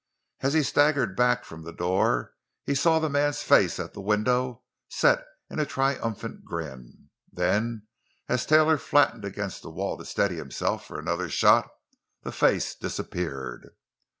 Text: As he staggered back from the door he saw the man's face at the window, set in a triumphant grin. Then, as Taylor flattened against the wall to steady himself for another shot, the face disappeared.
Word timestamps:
As 0.39 0.55
he 0.55 0.63
staggered 0.63 1.15
back 1.15 1.45
from 1.45 1.61
the 1.61 1.71
door 1.71 2.33
he 2.65 2.73
saw 2.73 2.97
the 2.97 3.07
man's 3.07 3.43
face 3.43 3.79
at 3.79 3.93
the 3.93 4.01
window, 4.01 4.63
set 4.89 5.23
in 5.47 5.59
a 5.59 5.63
triumphant 5.67 6.43
grin. 6.43 7.11
Then, 7.31 7.83
as 8.27 8.47
Taylor 8.47 8.79
flattened 8.79 9.25
against 9.25 9.61
the 9.61 9.69
wall 9.69 9.99
to 9.99 10.05
steady 10.05 10.37
himself 10.37 10.87
for 10.87 10.97
another 10.99 11.29
shot, 11.29 11.69
the 12.23 12.31
face 12.31 12.73
disappeared. 12.73 13.75